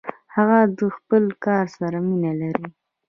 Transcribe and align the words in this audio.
هغه 0.35 0.59
د 0.77 0.79
خپل 0.97 1.23
کار 1.45 1.65
سره 1.77 1.97
مینه 2.07 2.31
لري. 2.41 2.67